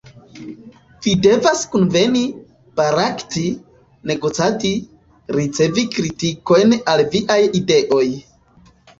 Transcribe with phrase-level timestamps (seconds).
[1.07, 2.21] Vi devas kunveni,
[2.79, 3.43] barakti,
[4.11, 4.71] negocadi,
[5.35, 8.07] ricevi kritikojn al viaj ideoj.